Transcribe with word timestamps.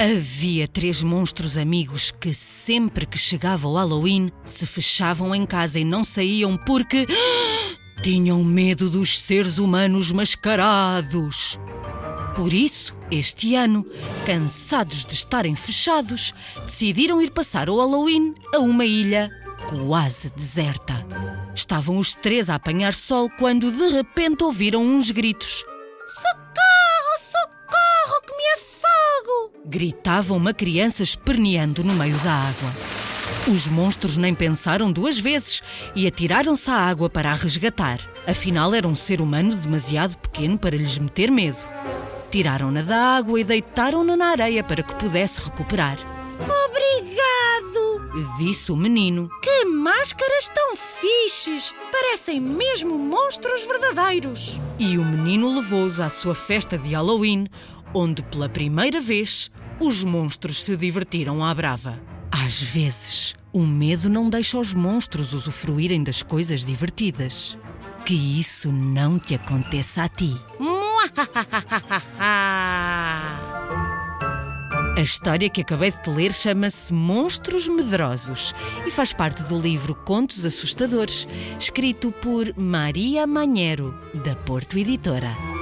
Havia 0.00 0.66
três 0.66 1.02
monstros 1.02 1.58
amigos 1.58 2.10
que, 2.10 2.32
sempre 2.32 3.04
que 3.04 3.18
chegava 3.18 3.68
o 3.68 3.74
Halloween, 3.74 4.32
se 4.46 4.64
fechavam 4.64 5.34
em 5.34 5.44
casa 5.44 5.78
e 5.78 5.84
não 5.84 6.02
saíam 6.02 6.56
porque. 6.56 7.06
tinham 8.02 8.42
medo 8.42 8.88
dos 8.88 9.20
seres 9.20 9.58
humanos 9.58 10.10
mascarados. 10.10 11.60
Por 12.34 12.54
isso, 12.54 12.96
este 13.10 13.54
ano, 13.54 13.84
cansados 14.24 15.04
de 15.04 15.12
estarem 15.12 15.54
fechados, 15.54 16.32
decidiram 16.64 17.20
ir 17.20 17.30
passar 17.30 17.68
o 17.68 17.76
Halloween 17.76 18.34
a 18.54 18.58
uma 18.58 18.86
ilha 18.86 19.30
quase 19.68 20.30
deserta. 20.30 21.06
Estavam 21.54 21.98
os 21.98 22.14
três 22.14 22.48
a 22.48 22.54
apanhar 22.54 22.94
sol 22.94 23.28
quando 23.38 23.70
de 23.70 23.90
repente 23.90 24.44
ouviram 24.44 24.82
uns 24.82 25.10
gritos. 25.10 25.62
Socorro, 26.06 26.69
Gritava 29.70 30.34
uma 30.34 30.52
criança 30.52 31.00
esperneando 31.00 31.84
no 31.84 31.94
meio 31.94 32.16
da 32.18 32.32
água. 32.32 32.72
Os 33.46 33.68
monstros 33.68 34.16
nem 34.16 34.34
pensaram 34.34 34.90
duas 34.90 35.16
vezes 35.16 35.62
e 35.94 36.08
atiraram-se 36.08 36.68
à 36.68 36.74
água 36.74 37.08
para 37.08 37.30
a 37.30 37.34
resgatar. 37.34 38.00
Afinal, 38.26 38.74
era 38.74 38.88
um 38.88 38.96
ser 38.96 39.20
humano 39.20 39.54
demasiado 39.54 40.18
pequeno 40.18 40.58
para 40.58 40.76
lhes 40.76 40.98
meter 40.98 41.30
medo. 41.30 41.64
Tiraram-na 42.32 42.82
da 42.82 43.16
água 43.16 43.40
e 43.40 43.44
deitaram-na 43.44 44.16
na 44.16 44.30
areia 44.30 44.64
para 44.64 44.82
que 44.82 44.96
pudesse 44.96 45.40
recuperar. 45.40 45.98
Obrigado! 46.40 48.10
Disse 48.38 48.72
o 48.72 48.76
menino. 48.76 49.30
Que 49.40 49.64
máscaras 49.66 50.48
tão 50.52 50.74
fixes! 50.74 51.72
Parecem 51.92 52.40
mesmo 52.40 52.98
monstros 52.98 53.64
verdadeiros. 53.66 54.60
E 54.80 54.98
o 54.98 55.04
menino 55.04 55.54
levou-os 55.54 56.00
à 56.00 56.08
sua 56.08 56.34
festa 56.34 56.76
de 56.76 56.92
Halloween, 56.92 57.46
onde 57.94 58.22
pela 58.22 58.48
primeira 58.48 59.00
vez 59.00 59.50
os 59.80 60.04
monstros 60.04 60.62
se 60.62 60.76
divertiram 60.76 61.44
à 61.44 61.54
brava. 61.54 62.00
Às 62.30 62.60
vezes, 62.60 63.34
o 63.52 63.66
medo 63.66 64.08
não 64.08 64.30
deixa 64.30 64.58
os 64.58 64.72
monstros 64.74 65.32
usufruírem 65.32 66.02
das 66.02 66.22
coisas 66.22 66.64
divertidas. 66.64 67.58
Que 68.04 68.14
isso 68.14 68.70
não 68.70 69.18
te 69.18 69.34
aconteça 69.34 70.04
a 70.04 70.08
ti. 70.08 70.34
A 74.96 75.02
história 75.02 75.48
que 75.48 75.62
acabei 75.62 75.90
de 75.90 76.02
te 76.02 76.10
ler 76.10 76.32
chama-se 76.32 76.92
Monstros 76.92 77.66
Medrosos 77.68 78.54
e 78.86 78.90
faz 78.90 79.12
parte 79.12 79.42
do 79.44 79.58
livro 79.58 79.94
Contos 79.94 80.44
Assustadores, 80.44 81.26
escrito 81.58 82.12
por 82.12 82.52
Maria 82.56 83.26
Manheiro, 83.26 83.98
da 84.12 84.36
Porto 84.36 84.78
Editora. 84.78 85.59